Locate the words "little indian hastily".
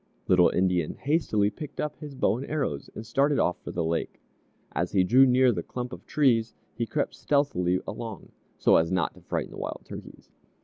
0.27-1.51